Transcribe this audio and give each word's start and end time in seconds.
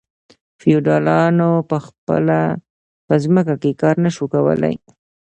فیوډالانو 0.59 1.51
په 1.69 1.77
خپله 1.85 2.39
په 3.07 3.13
ځمکو 3.23 3.55
کې 3.61 3.77
کار 3.81 3.95
نشو 4.03 4.25
کولی. 4.33 4.75